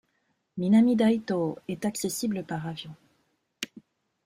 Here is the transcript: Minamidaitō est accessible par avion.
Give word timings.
Minamidaitō 0.57 1.59
est 1.67 1.85
accessible 1.85 2.43
par 2.43 2.65
avion. 2.65 2.95